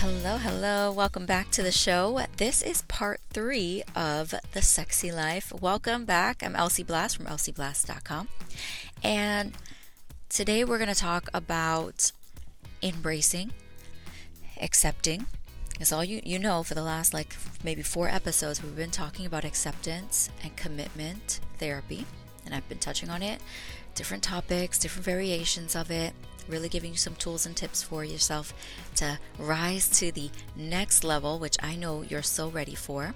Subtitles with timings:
[0.00, 0.90] Hello, hello.
[0.90, 2.22] Welcome back to the show.
[2.38, 5.52] This is part three of The Sexy Life.
[5.52, 6.42] Welcome back.
[6.42, 8.28] I'm Elsie Blast from elsieblast.com.
[9.04, 9.52] And
[10.30, 12.12] today we're going to talk about
[12.82, 13.52] embracing,
[14.58, 15.26] accepting.
[15.78, 19.26] As all you, you know, for the last like maybe four episodes, we've been talking
[19.26, 22.06] about acceptance and commitment therapy.
[22.46, 23.42] And I've been touching on it,
[23.94, 26.14] different topics, different variations of it
[26.50, 28.52] really giving you some tools and tips for yourself
[28.96, 33.14] to rise to the next level, which I know you're so ready for.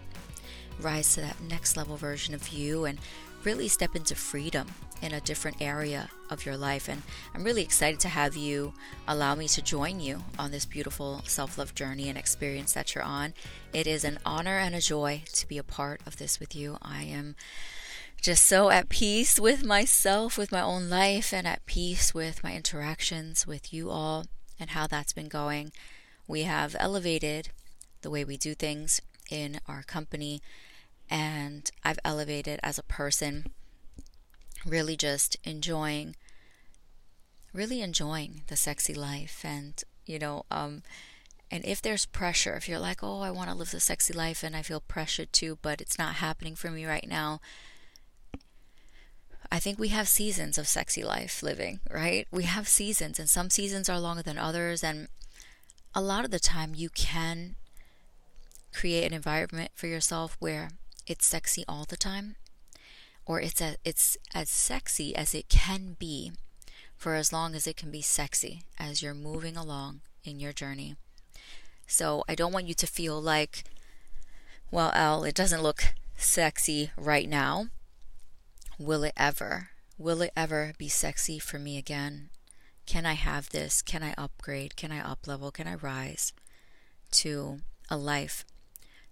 [0.81, 2.99] Rise to that next level version of you and
[3.45, 4.67] really step into freedom
[5.03, 6.89] in a different area of your life.
[6.89, 7.03] And
[7.35, 8.73] I'm really excited to have you
[9.07, 13.05] allow me to join you on this beautiful self love journey and experience that you're
[13.05, 13.35] on.
[13.73, 16.79] It is an honor and a joy to be a part of this with you.
[16.81, 17.37] I am
[18.25, 22.55] just so at peace with myself, with my own life, and at peace with my
[22.55, 24.25] interactions with you all
[24.59, 25.71] and how that's been going.
[26.27, 27.51] We have elevated
[28.01, 30.41] the way we do things in our company,
[31.11, 33.53] and I've elevated as a person,
[34.65, 36.17] really just enjoying,
[37.53, 39.43] really enjoying the sexy life.
[39.45, 39.75] And,
[40.07, 40.83] you know, um,
[41.51, 44.43] and if there's pressure, if you're like, oh, I want to live the sexy life
[44.43, 47.43] and I feel pressured too, but it's not happening for me right now,
[49.55, 52.27] I think we have seasons of sexy life living, right?
[52.33, 54.83] We have seasons, and some seasons are longer than others.
[54.83, 55.07] And
[55.95, 57.55] a lot of the time, you can
[58.73, 60.71] create an environment for yourself where
[61.07, 62.35] it's sexy all the time,
[63.27, 66.33] or it's a, it's as sexy as it can be
[66.97, 70.97] for as long as it can be sexy as you're moving along in your journey.
[71.87, 73.63] So I don't want you to feel like,
[74.73, 77.69] well, Elle, it doesn't look sexy right now.
[78.79, 79.71] Will it ever?
[79.99, 82.31] Will it ever be sexy for me again?
[82.87, 83.83] Can I have this?
[83.83, 84.77] Can I upgrade?
[84.77, 85.51] Can I up level?
[85.51, 86.33] Can I rise
[87.13, 88.45] to a life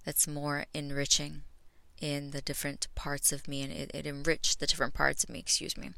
[0.04, 1.42] that's more enriching
[2.00, 5.38] in the different parts of me and it, it enriched the different parts of me,
[5.38, 5.90] excuse me.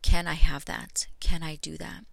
[0.00, 1.06] Can I have that?
[1.20, 2.04] Can I do that?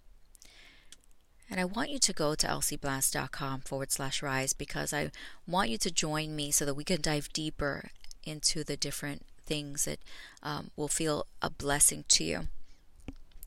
[1.50, 5.12] And I want you to go to elsieblast.com forward slash rise because I
[5.47, 7.89] want you to join me so that we can dive deeper
[8.23, 9.99] into the different things that
[10.43, 12.39] um, will feel a blessing to you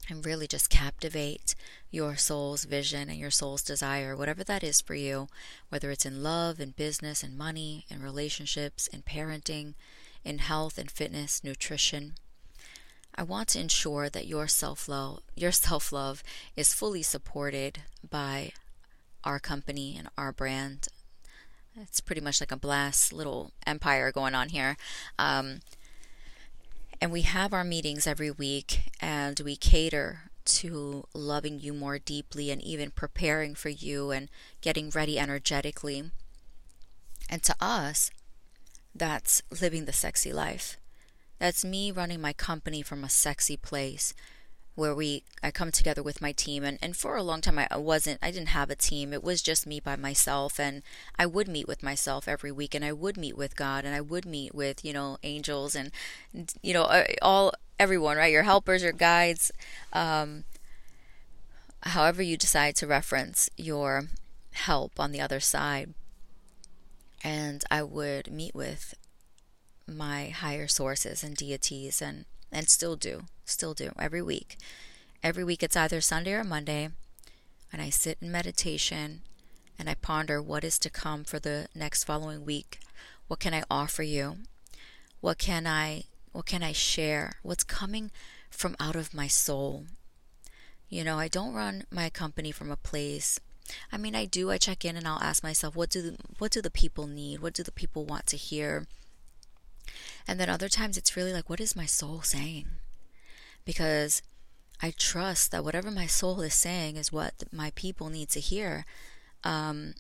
[0.09, 1.55] and really just captivate
[1.91, 5.29] your soul's vision and your soul's desire, whatever that is for you,
[5.69, 9.75] whether it's in love, in business, in money, in relationships, in parenting,
[10.25, 12.15] in health and fitness, nutrition.
[13.15, 16.23] I want to ensure that your self-love, your self-love
[16.57, 18.53] is fully supported by
[19.23, 20.89] our company and our brand.
[21.77, 24.77] It's pretty much like a blast little empire going on here.
[25.19, 25.61] Um,
[27.03, 32.49] and we have our meetings every week and we cater to loving you more deeply
[32.49, 34.29] and even preparing for you and
[34.61, 36.13] getting ready energetically.
[37.29, 38.13] And to us,
[38.95, 40.77] that's living the sexy life.
[41.41, 44.15] That's me running my company from a sexy place
[44.75, 47.77] where we I come together with my team and, and for a long time I
[47.77, 49.13] wasn't I didn't have a team.
[49.13, 50.83] It was just me by myself and
[51.19, 54.01] I would meet with myself every week and I would meet with God and I
[54.01, 55.91] would meet with, you know, angels and
[56.63, 58.33] you know, uh, all everyone, right?
[58.33, 59.53] Your helpers, your guides,
[59.93, 60.45] um,
[61.83, 64.05] however you decide to reference your
[64.53, 65.95] help on the other side.
[67.25, 68.95] And I would meet with
[69.87, 74.57] my higher sources and deities and and still do, still do every week.
[75.23, 76.91] Every week it's either Sunday or Monday,
[77.73, 79.23] and I sit in meditation
[79.79, 82.79] and I ponder what is to come for the next following week.
[83.29, 84.39] What can I offer you?
[85.21, 87.35] What can I what can I share?
[87.43, 88.11] What's coming
[88.51, 89.85] from out of my soul?
[90.89, 93.39] You know, I don't run my company from a place
[93.91, 94.51] I mean, I do.
[94.51, 97.41] I check in and I'll ask myself, what do the, what do the people need?
[97.41, 98.87] What do the people want to hear?
[100.27, 102.67] And then other times it's really like, what is my soul saying?
[103.65, 104.23] Because
[104.81, 108.85] I trust that whatever my soul is saying is what my people need to hear.
[109.45, 109.95] Um,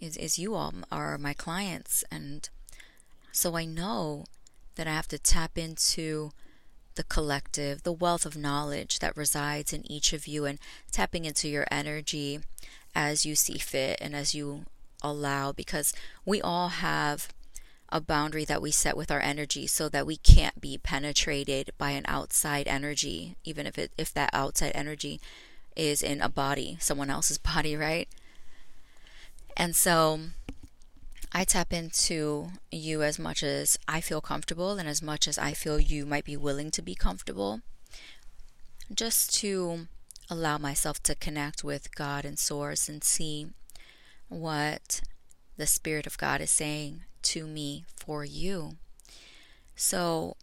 [0.00, 2.04] is, is you all are my clients.
[2.10, 2.48] And
[3.32, 4.24] so I know
[4.74, 6.32] that I have to tap into
[6.96, 10.58] the collective, the wealth of knowledge that resides in each of you, and
[10.92, 12.40] tapping into your energy
[12.94, 14.64] as you see fit and as you
[15.02, 15.92] allow, because
[16.24, 17.28] we all have
[17.88, 21.90] a boundary that we set with our energy so that we can't be penetrated by
[21.90, 25.20] an outside energy even if it if that outside energy
[25.76, 28.08] is in a body someone else's body right?
[29.56, 30.20] And so
[31.32, 35.52] I tap into you as much as I feel comfortable and as much as I
[35.52, 37.60] feel you might be willing to be comfortable
[38.94, 39.86] just to
[40.30, 43.48] allow myself to connect with God and source and see
[44.28, 45.00] what
[45.56, 48.76] the Spirit of God is saying to me for you.
[49.76, 50.36] So,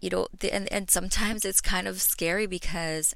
[0.00, 3.14] you know, and, and sometimes it's kind of scary because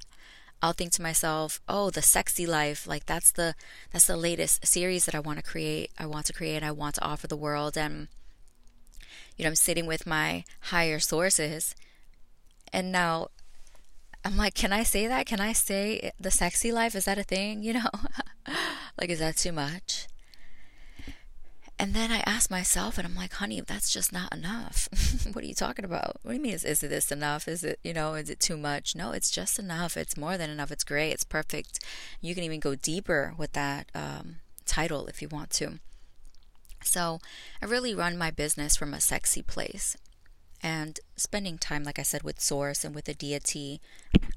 [0.63, 3.55] I'll think to myself, "Oh, the sexy life, like that's the
[3.93, 5.91] that's the latest series that I want to create.
[5.99, 8.09] I want to create, I want to offer the world." And
[9.37, 11.75] you know, I'm sitting with my higher sources
[12.73, 13.29] and now
[14.25, 15.27] I'm like, "Can I say that?
[15.27, 16.95] Can I say the sexy life?
[16.95, 17.91] Is that a thing, you know?
[19.01, 20.10] like is that too much?"
[21.81, 24.87] And then I ask myself, and I'm like, honey, that's just not enough.
[25.32, 26.19] what are you talking about?
[26.21, 26.53] What do you mean?
[26.53, 27.49] Is, is this enough?
[27.49, 28.94] Is it, you know, is it too much?
[28.94, 29.97] No, it's just enough.
[29.97, 30.71] It's more than enough.
[30.71, 31.12] It's great.
[31.12, 31.79] It's perfect.
[32.21, 35.79] You can even go deeper with that um, title if you want to.
[36.82, 37.19] So
[37.62, 39.97] I really run my business from a sexy place.
[40.62, 43.81] And spending time, like I said, with Source and with the deity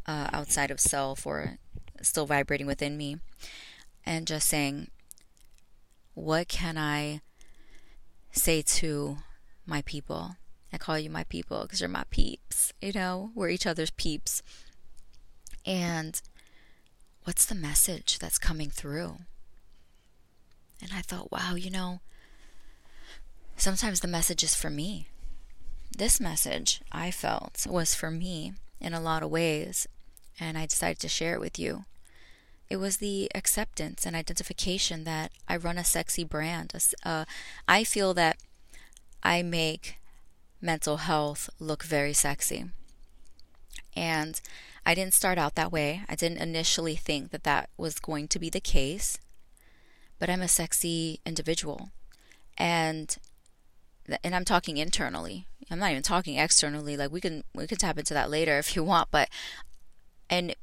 [0.08, 1.58] uh, outside of self or
[2.02, 3.18] still vibrating within me,
[4.06, 4.88] and just saying,
[6.14, 7.20] what can I
[8.34, 9.18] say to
[9.66, 10.36] my people.
[10.74, 12.74] I call you my people because you're my peeps.
[12.82, 14.42] You know, we're each other's peeps.
[15.66, 16.20] And
[17.24, 19.18] what's the message that's coming through?
[20.82, 22.02] And I thought, wow, you know,
[23.56, 25.08] sometimes the message is for me.
[25.96, 29.88] This message I felt was for me in a lot of ways,
[30.40, 31.86] and I decided to share it with you.
[32.70, 36.74] It was the acceptance and identification that I run a sexy brand.
[37.04, 37.26] Uh,
[37.68, 38.38] I feel that
[39.22, 40.00] I make
[40.62, 42.66] mental health look very sexy.
[43.96, 44.40] And
[44.86, 46.04] I didn't start out that way.
[46.10, 49.20] I didn't initially think that that was going to be the case.
[50.20, 51.90] But I'm a sexy individual.
[52.58, 53.16] And
[54.24, 55.48] and I'm talking internally.
[55.72, 56.98] I'm not even talking externally.
[56.98, 59.30] Like we can we can tap into that later if you want, but
[60.30, 60.56] and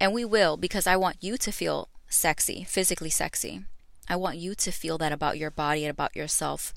[0.00, 3.64] and we will because I want you to feel sexy, physically sexy.
[4.08, 6.74] I want you to feel that about your body and about yourself.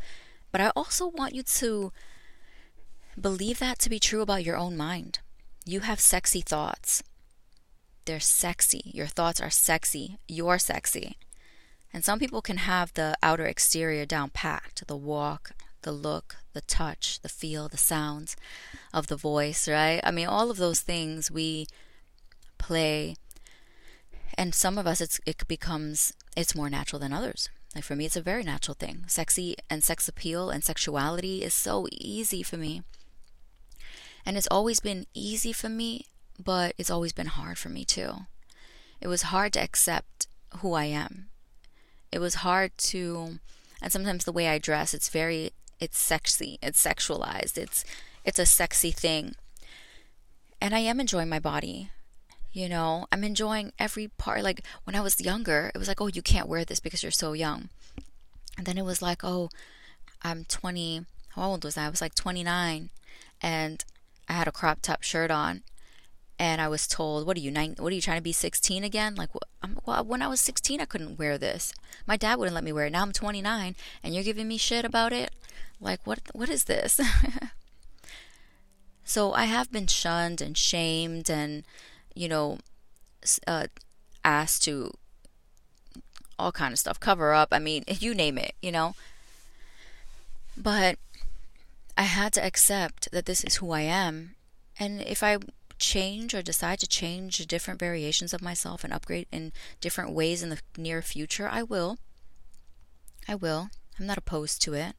[0.52, 1.92] But I also want you to
[3.20, 5.20] believe that to be true about your own mind.
[5.66, 7.02] You have sexy thoughts.
[8.06, 8.92] They're sexy.
[8.94, 10.18] Your thoughts are sexy.
[10.28, 11.18] You're sexy.
[11.94, 15.52] And some people can have the outer exterior down packed the walk,
[15.84, 18.36] the look, the touch, the feel, the sounds
[18.94, 20.02] of the voice, right?
[20.04, 21.68] I mean, all of those things we
[22.64, 23.16] play.
[24.38, 27.50] And some of us it's it becomes it's more natural than others.
[27.76, 29.04] Like for me it's a very natural thing.
[29.08, 32.84] Sexy and sex appeal and sexuality is so easy for me.
[34.26, 36.06] And it's always been easy for me
[36.44, 38.12] but it's always been hard for me too.
[39.02, 40.28] It was hard to accept
[40.60, 41.28] who i am.
[42.12, 43.40] It was hard to
[43.82, 47.84] and sometimes the way i dress it's very it's sexy it's sexualized it's
[48.24, 49.36] it's a sexy thing.
[50.62, 51.92] And i am enjoying my body
[52.54, 54.44] you know, I'm enjoying every part.
[54.44, 57.12] Like when I was younger, it was like, oh, you can't wear this because you're
[57.12, 57.70] so young.
[58.58, 59.50] And then it was like, oh,
[60.22, 61.06] I'm 20.
[61.30, 61.88] How old was I?
[61.88, 62.92] I was like 29.
[63.42, 63.84] And
[64.30, 65.64] I had a crop top shirt on.
[66.38, 68.84] And I was told, what are you, nine, what are you trying to be 16
[68.84, 69.16] again?
[69.16, 69.30] Like,
[69.86, 71.74] well, when I was 16, I couldn't wear this.
[72.06, 72.92] My dad wouldn't let me wear it.
[72.92, 75.32] Now I'm 29 and you're giving me shit about it?
[75.80, 77.00] Like, what, what is this?
[79.04, 81.64] so I have been shunned and shamed and,
[82.16, 82.60] you know,
[83.48, 83.68] uh,
[84.24, 84.92] asked to
[86.40, 87.50] all kind of stuff, cover up.
[87.52, 88.96] I mean, you name it, you know.
[90.56, 90.98] But
[91.98, 94.36] I had to accept that this is who I am,
[94.80, 95.38] and if I
[95.80, 99.52] change or decide to change different variations of myself and upgrade in
[99.82, 101.98] different ways in the near future, I will.
[103.28, 103.70] I will.
[104.00, 104.96] I'm not opposed to it.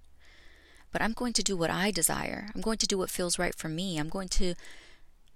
[0.92, 2.50] But I'm going to do what I desire.
[2.54, 3.99] I'm going to do what feels right for me.
[3.99, 4.54] I'm going to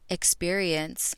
[0.08, 1.16] experience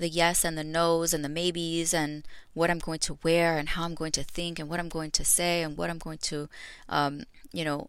[0.00, 3.68] the yes and the no's and the maybes and what I'm going to wear and
[3.70, 6.18] how I'm going to think and what I'm going to say and what I'm going
[6.18, 6.48] to,
[6.88, 7.88] um, you know,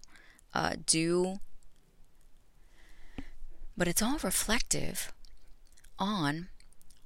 [0.53, 1.39] uh, do.
[3.77, 5.13] But it's all reflective
[5.97, 6.49] on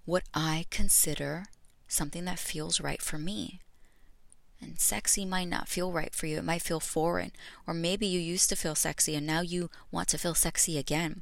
[0.05, 1.45] what I consider
[1.87, 3.59] something that feels right for me.
[4.59, 6.39] And sexy might not feel right for you.
[6.39, 7.31] It might feel foreign.
[7.67, 11.21] Or maybe you used to feel sexy and now you want to feel sexy again.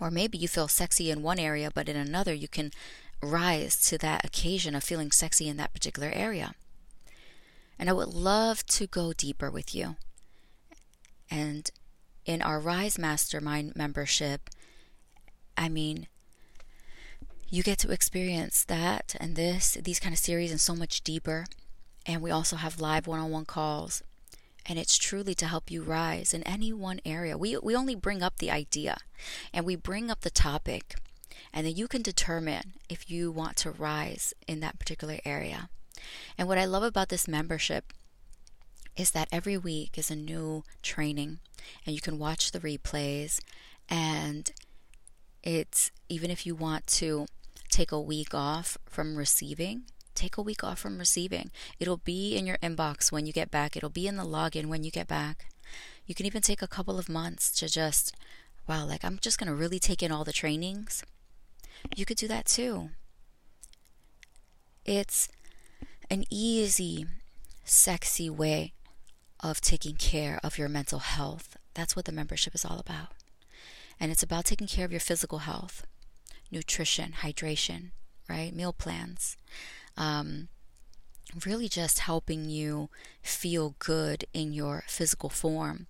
[0.00, 2.70] Or maybe you feel sexy in one area, but in another you can
[3.22, 6.54] rise to that occasion of feeling sexy in that particular area.
[7.78, 9.96] And I would love to go deeper with you.
[11.30, 11.70] And
[12.24, 14.50] in our Rise Mastermind membership,
[15.56, 16.06] I mean,
[17.48, 21.46] you get to experience that and this, these kind of series, and so much deeper.
[22.06, 24.02] And we also have live one on one calls
[24.66, 27.36] and it's truly to help you rise in any one area.
[27.36, 28.98] We, we only bring up the idea
[29.52, 30.94] and we bring up the topic,
[31.52, 35.68] and then you can determine if you want to rise in that particular area.
[36.38, 37.92] And what I love about this membership
[38.96, 41.38] is that every week is a new training
[41.86, 43.40] and you can watch the replays
[43.88, 44.50] and
[45.42, 47.26] it's even if you want to
[47.70, 52.46] take a week off from receiving take a week off from receiving it'll be in
[52.46, 55.46] your inbox when you get back it'll be in the login when you get back
[56.06, 58.14] you can even take a couple of months to just
[58.68, 61.04] wow like i'm just going to really take in all the trainings
[61.96, 62.90] you could do that too
[64.84, 65.28] it's
[66.10, 67.06] an easy
[67.64, 68.72] sexy way
[69.38, 71.56] of taking care of your mental health.
[71.74, 73.08] That's what the membership is all about.
[73.98, 75.86] And it's about taking care of your physical health,
[76.50, 77.90] nutrition, hydration,
[78.28, 78.54] right?
[78.54, 79.36] Meal plans.
[80.00, 80.48] Um,
[81.44, 82.88] really just helping you
[83.22, 85.88] feel good in your physical form,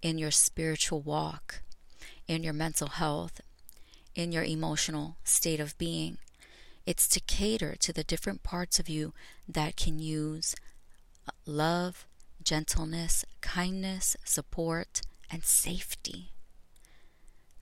[0.00, 1.60] in your spiritual walk,
[2.26, 3.42] in your mental health,
[4.14, 6.16] in your emotional state of being.
[6.86, 9.12] It's to cater to the different parts of you
[9.46, 10.56] that can use
[11.44, 12.06] love,
[12.42, 16.30] gentleness, kindness, support, and safety.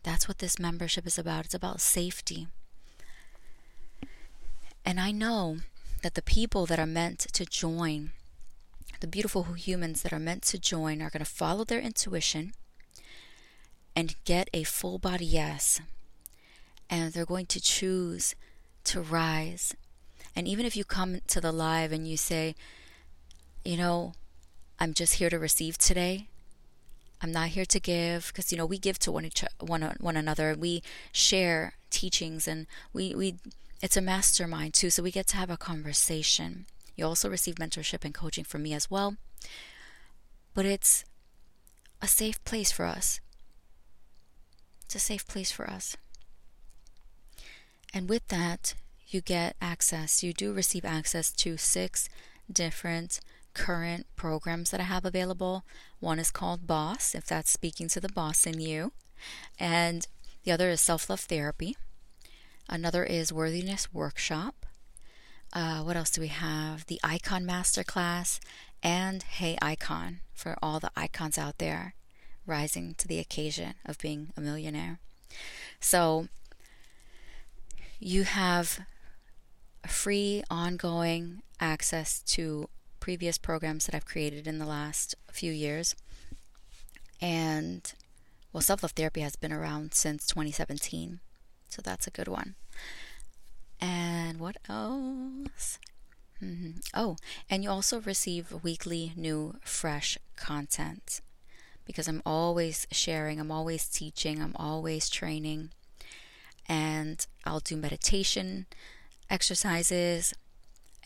[0.05, 1.47] That's what this membership is about.
[1.47, 2.47] It's about safety.
[4.85, 5.59] And I know
[6.03, 8.11] that the people that are meant to join,
[9.01, 12.53] the beautiful humans that are meant to join, are going to follow their intuition
[13.97, 15.81] and get a full body yes.
[16.89, 18.35] And they're going to choose
[18.85, 19.75] to rise.
[20.35, 22.55] And even if you come to the live and you say,
[23.65, 24.15] you know,
[24.79, 26.29] I'm just here to receive today.
[27.21, 30.17] I'm not here to give because you know we give to one each one one
[30.17, 30.51] another.
[30.51, 33.35] And we share teachings and we we
[33.81, 36.67] it's a mastermind too, so we get to have a conversation.
[36.97, 39.17] You also receive mentorship and coaching from me as well.
[40.55, 41.05] But it's
[42.03, 43.21] a safe place for us.
[44.85, 45.97] It's a safe place for us.
[47.95, 48.75] And with that,
[49.07, 50.23] you get access.
[50.23, 52.09] You do receive access to six
[52.51, 53.21] different
[53.55, 55.65] current programs that I have available.
[56.01, 58.93] One is called Boss, if that's speaking to the boss in you,
[59.59, 60.07] and
[60.45, 61.77] the other is Self Love Therapy.
[62.69, 64.67] Another is Worthiness Workshop.
[65.55, 66.85] Uh, what else do we have?
[66.85, 68.41] The Icon Masterclass
[68.83, 71.95] and Hey Icon for all the icons out there
[72.47, 74.99] rising to the occasion of being a millionaire.
[75.81, 76.29] So
[77.99, 78.81] you have
[79.87, 82.69] free ongoing access to
[83.01, 85.97] previous programs that I've created in the last few years.
[87.19, 87.91] And
[88.53, 91.21] well, self love therapy has been around since 2017.
[91.69, 92.55] So that's a good one.
[93.81, 95.79] And what else?
[96.43, 96.79] Mm-hmm.
[96.95, 97.17] Oh,
[97.51, 101.21] and you also receive weekly new, fresh content
[101.85, 105.71] because I'm always sharing, I'm always teaching, I'm always training.
[106.69, 108.67] And I'll do meditation
[109.31, 110.35] exercises.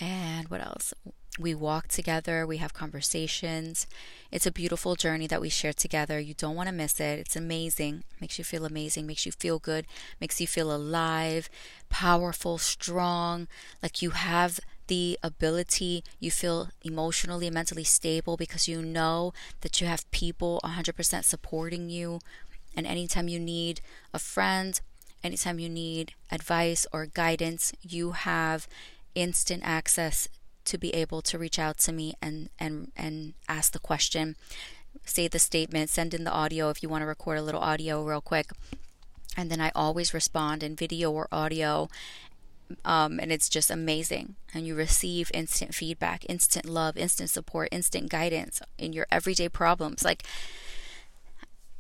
[0.01, 0.93] And what else?
[1.39, 3.87] we walk together, we have conversations.
[4.31, 6.21] It's a beautiful journey that we share together.
[6.21, 7.19] You don't want to miss it.
[7.19, 8.05] It's amazing.
[8.21, 9.87] Makes you feel amazing, makes you feel good,
[10.21, 11.49] makes you feel alive,
[11.89, 13.49] powerful, strong,
[13.83, 19.33] like you have the ability, you feel emotionally and mentally stable because you know
[19.63, 22.21] that you have people 100% supporting you.
[22.77, 23.81] And anytime you need
[24.13, 24.79] a friend,
[25.25, 28.69] anytime you need advice or guidance, you have
[29.15, 30.29] instant access
[30.65, 34.37] to be able to reach out to me and and and ask the question
[35.05, 38.05] say the statement send in the audio if you want to record a little audio
[38.05, 38.51] real quick.
[39.37, 41.89] And then i always respond in video or audio
[42.87, 44.37] um, and it's just amazing.
[44.55, 50.05] And you receive instant feedback instant love instant support instant guidance in your everyday problems.
[50.05, 50.25] Like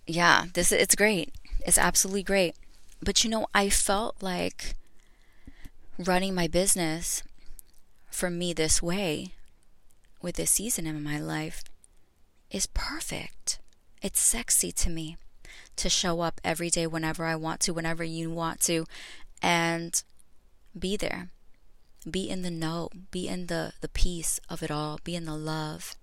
[0.06, 1.34] yeah this it's great.
[1.66, 2.56] It's absolutely great.
[3.00, 4.74] But you know i felt like
[6.02, 7.23] running my business
[8.11, 9.32] for me this way
[10.21, 11.62] with this season in my life
[12.50, 13.59] is perfect.
[14.02, 15.16] It's sexy to me
[15.76, 18.85] to show up every day whenever I want to, whenever you want to,
[19.40, 20.02] and
[20.78, 21.30] be there.
[22.09, 25.37] Be in the know, be in the, the peace of it all, be in the
[25.37, 25.97] love,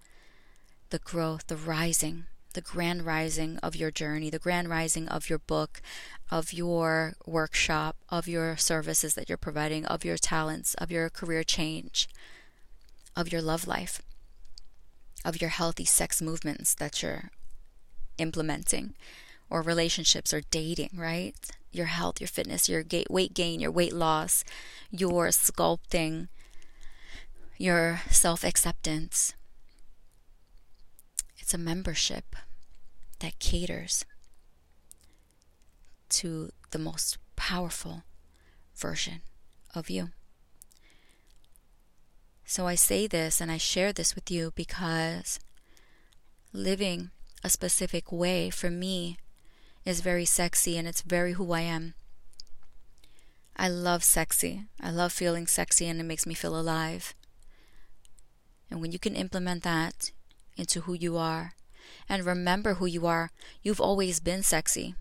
[0.91, 2.25] the growth, the rising,
[2.59, 5.81] the grand rising of your journey, the grand rising of your book,
[6.29, 11.41] of your workshop, of your services that you're providing, of your talents, of your career
[11.41, 12.09] change,
[13.15, 14.01] of your love life,
[15.23, 17.31] of your healthy sex movements that you're
[18.17, 18.93] implementing,
[19.49, 21.35] or relationships or dating, right?
[21.71, 24.43] Your health, your fitness, your weight gain, your weight loss,
[24.91, 26.27] your sculpting,
[27.57, 29.33] your self acceptance.
[31.37, 32.35] It's a membership
[33.19, 34.05] that caters
[36.09, 38.03] to the most powerful
[38.75, 39.21] version
[39.75, 40.09] of you.
[42.45, 45.39] So I say this and I share this with you because
[46.51, 47.11] living
[47.43, 49.17] a specific way for me
[49.85, 51.93] is very sexy and it's very who I am.
[53.55, 54.65] I love sexy.
[54.81, 57.13] I love feeling sexy and it makes me feel alive.
[58.71, 60.11] And when you can implement that
[60.57, 61.53] into who you are
[62.07, 63.31] and remember who you are,
[63.61, 64.95] you've always been sexy.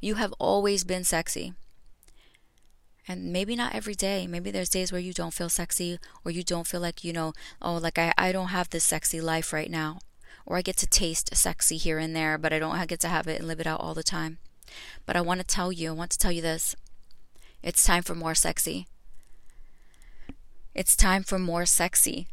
[0.00, 1.54] You have always been sexy.
[3.08, 4.26] And maybe not every day.
[4.26, 7.32] Maybe there's days where you don't feel sexy or you don't feel like, you know,
[7.62, 9.98] oh, like I, I don't have this sexy life right now.
[10.44, 13.26] Or I get to taste sexy here and there, but I don't get to have
[13.26, 14.38] it and live it out all the time.
[15.06, 16.76] But I want to tell you, I want to tell you this.
[17.62, 18.86] It's time for more sexy.
[20.74, 22.28] It's time for more sexy.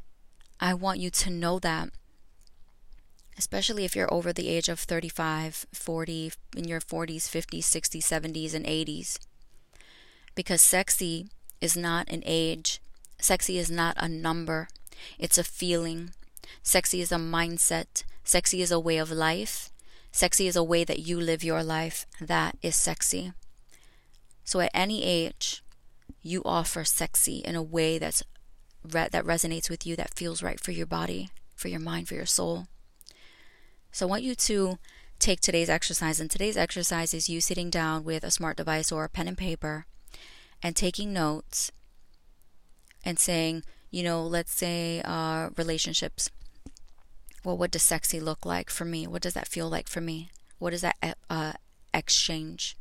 [0.60, 1.90] I want you to know that
[3.38, 8.54] especially if you're over the age of 35, 40, in your 40s, 50s, 60s, 70s,
[8.54, 9.18] and 80s.
[10.34, 11.28] Because sexy
[11.60, 12.80] is not an age,
[13.18, 14.68] sexy is not a number,
[15.18, 16.10] it's a feeling.
[16.62, 19.70] Sexy is a mindset, sexy is a way of life,
[20.10, 22.06] sexy is a way that you live your life.
[22.20, 23.32] That is sexy.
[24.44, 25.62] So at any age,
[26.22, 28.22] you offer sexy in a way that's
[28.84, 32.26] that resonates with you, that feels right for your body, for your mind, for your
[32.26, 32.66] soul.
[33.92, 34.78] So I want you to
[35.18, 39.04] take today's exercise, and today's exercise is you sitting down with a smart device or
[39.04, 39.84] a pen and paper
[40.62, 41.70] and taking notes
[43.04, 46.30] and saying, you know, let's say uh, relationships.
[47.44, 49.06] Well, what does sexy look like for me?
[49.06, 50.30] What does that feel like for me?
[50.58, 50.96] What is that
[51.28, 51.52] uh,
[51.92, 52.78] exchange?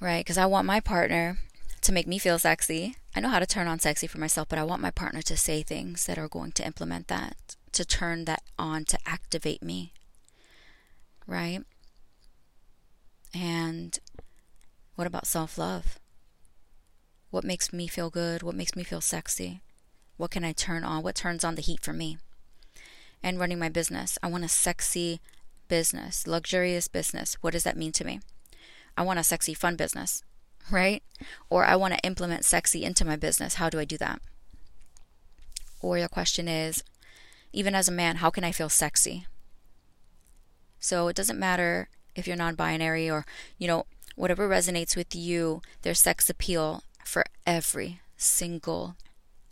[0.00, 0.24] Right?
[0.24, 1.38] Because I want my partner
[1.82, 2.96] to make me feel sexy.
[3.14, 5.36] I know how to turn on sexy for myself, but I want my partner to
[5.36, 9.92] say things that are going to implement that to turn that on, to activate me.
[11.26, 11.60] Right?
[13.34, 13.98] And
[14.94, 15.98] what about self love?
[17.30, 18.42] What makes me feel good?
[18.42, 19.60] What makes me feel sexy?
[20.16, 21.02] What can I turn on?
[21.02, 22.18] What turns on the heat for me?
[23.22, 24.18] And running my business.
[24.22, 25.20] I want a sexy
[25.68, 27.34] business, luxurious business.
[27.40, 28.20] What does that mean to me?
[28.96, 30.22] I want a sexy, fun business,
[30.70, 31.02] right?
[31.50, 33.54] Or I want to implement sexy into my business.
[33.54, 34.20] How do I do that?
[35.80, 36.82] Or your question is,
[37.52, 39.26] even as a man, how can I feel sexy?
[40.78, 43.24] So it doesn't matter if you're non binary or,
[43.58, 48.96] you know, whatever resonates with you, there's sex appeal for every single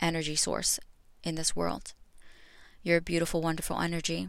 [0.01, 0.79] energy source
[1.23, 1.95] in this world.
[2.83, 4.29] You're a beautiful, wonderful energy.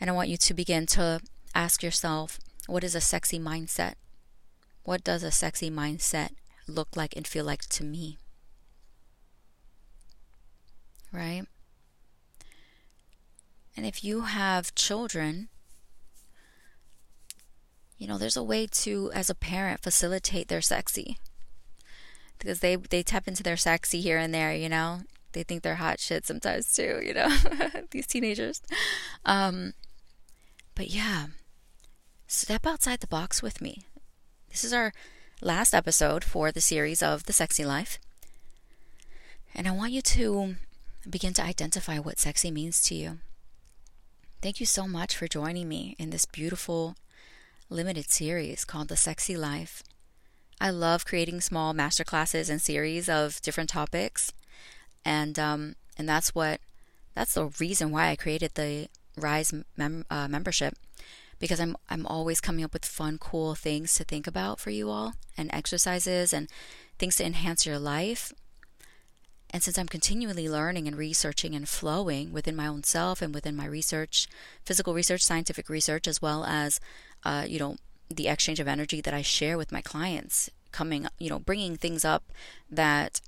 [0.00, 1.20] And I want you to begin to
[1.54, 3.94] ask yourself what is a sexy mindset?
[4.84, 6.30] What does a sexy mindset
[6.66, 8.18] look like and feel like to me?
[11.12, 11.44] Right?
[13.78, 15.46] And if you have children,
[17.96, 21.16] you know, there's a way to, as a parent, facilitate their sexy.
[22.40, 25.02] Because they, they tap into their sexy here and there, you know?
[25.30, 27.28] They think they're hot shit sometimes too, you know?
[27.92, 28.62] These teenagers.
[29.24, 29.74] Um,
[30.74, 31.26] but yeah,
[32.26, 33.84] step outside the box with me.
[34.50, 34.92] This is our
[35.40, 38.00] last episode for the series of The Sexy Life.
[39.54, 40.56] And I want you to
[41.08, 43.18] begin to identify what sexy means to you.
[44.40, 46.94] Thank you so much for joining me in this beautiful
[47.68, 49.82] limited series called The Sexy Life.
[50.60, 54.32] I love creating small masterclasses and series of different topics,
[55.04, 56.60] and um, and that's what
[57.14, 60.74] that's the reason why I created the Rise mem- uh, membership
[61.40, 64.88] because I'm I'm always coming up with fun, cool things to think about for you
[64.88, 66.48] all, and exercises and
[66.96, 68.32] things to enhance your life
[69.50, 73.56] and since I'm continually learning and researching and flowing within my own self and within
[73.56, 74.28] my research,
[74.64, 76.80] physical research, scientific research, as well as,
[77.24, 77.76] uh, you know,
[78.10, 82.04] the exchange of energy that I share with my clients, coming, you know, bringing things
[82.04, 82.24] up
[82.70, 83.22] that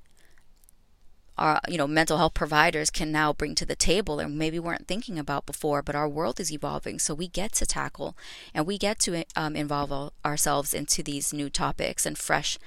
[1.39, 4.87] our, you know, mental health providers can now bring to the table and maybe weren't
[4.87, 6.99] thinking about before, but our world is evolving.
[6.99, 8.15] So we get to tackle
[8.53, 12.59] and we get to um, involve ourselves into these new topics and fresh,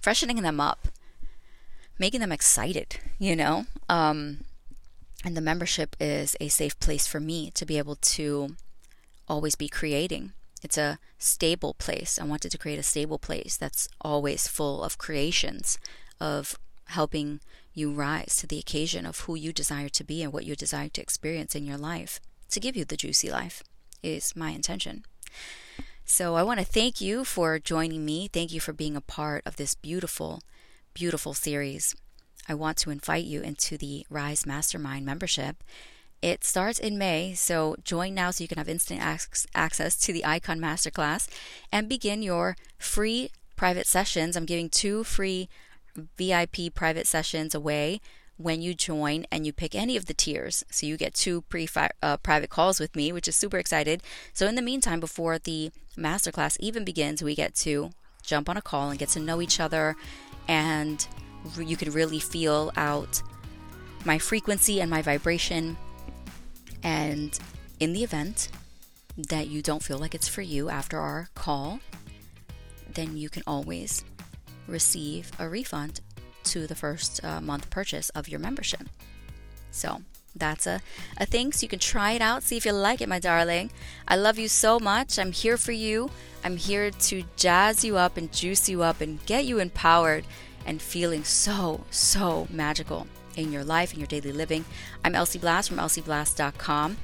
[0.00, 0.88] freshening them up
[1.98, 3.66] making them excited, you know?
[3.88, 4.44] Um,
[5.24, 8.56] and the membership is a safe place for me to be able to
[9.28, 10.32] always be creating.
[10.62, 12.18] It's a stable place.
[12.20, 15.78] I wanted to create a stable place that's always full of creations,
[16.20, 17.40] of helping
[17.74, 20.88] you rise to the occasion of who you desire to be and what you desire
[20.90, 22.20] to experience in your life.
[22.50, 23.62] To give you the juicy life
[24.02, 25.04] is my intention.
[26.04, 28.28] So I want to thank you for joining me.
[28.28, 30.42] Thank you for being a part of this beautiful
[30.94, 31.94] beautiful series.
[32.48, 35.62] I want to invite you into the Rise Mastermind membership.
[36.20, 39.00] It starts in May, so join now so you can have instant
[39.54, 41.28] access to the Icon Masterclass
[41.72, 44.36] and begin your free private sessions.
[44.36, 45.48] I'm giving two free
[46.16, 48.00] VIP private sessions away
[48.36, 50.64] when you join and you pick any of the tiers.
[50.70, 51.68] So you get two pre
[52.02, 54.02] uh, private calls with me, which is super excited.
[54.32, 57.90] So in the meantime, before the masterclass even begins, we get to
[58.22, 59.96] jump on a call and get to know each other,
[60.48, 61.06] and
[61.58, 63.22] you can really feel out
[64.04, 65.76] my frequency and my vibration.
[66.82, 67.38] And
[67.80, 68.48] in the event
[69.16, 71.80] that you don't feel like it's for you after our call,
[72.94, 74.04] then you can always
[74.66, 76.00] receive a refund
[76.44, 78.88] to the first uh, month purchase of your membership.
[79.70, 80.02] So
[80.34, 80.80] that's a,
[81.18, 81.52] a thing.
[81.52, 83.70] So you can try it out, see if you like it, my darling.
[84.08, 85.18] I love you so much.
[85.18, 86.10] I'm here for you.
[86.44, 90.24] I'm here to jazz you up and juice you up and get you empowered
[90.66, 94.64] and feeling so, so magical in your life, in your daily living.
[95.04, 96.96] I'm Elsie Blast from elsieblast.com.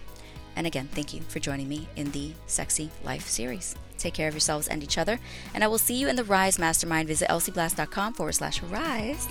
[0.57, 3.77] And again, thank you for joining me in the Sexy Life series.
[3.97, 5.19] Take care of yourselves and each other.
[5.55, 7.09] And I will see you in the Rise Mastermind.
[7.09, 9.29] Visit elsieblast.com forward slash rise.